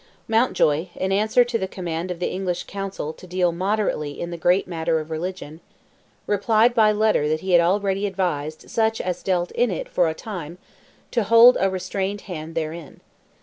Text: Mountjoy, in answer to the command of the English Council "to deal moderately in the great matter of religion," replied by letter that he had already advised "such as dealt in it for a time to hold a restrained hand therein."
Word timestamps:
Mountjoy, 0.27 0.87
in 0.95 1.11
answer 1.11 1.43
to 1.45 1.59
the 1.59 1.67
command 1.67 2.09
of 2.09 2.17
the 2.17 2.31
English 2.31 2.63
Council 2.63 3.13
"to 3.13 3.27
deal 3.27 3.51
moderately 3.51 4.19
in 4.19 4.31
the 4.31 4.35
great 4.35 4.67
matter 4.67 4.99
of 4.99 5.11
religion," 5.11 5.61
replied 6.25 6.73
by 6.73 6.91
letter 6.91 7.29
that 7.29 7.41
he 7.41 7.51
had 7.51 7.61
already 7.61 8.07
advised 8.07 8.67
"such 8.71 8.99
as 8.99 9.21
dealt 9.21 9.51
in 9.51 9.69
it 9.69 9.87
for 9.87 10.09
a 10.09 10.15
time 10.15 10.57
to 11.11 11.21
hold 11.25 11.55
a 11.59 11.69
restrained 11.69 12.21
hand 12.21 12.55
therein." 12.55 13.01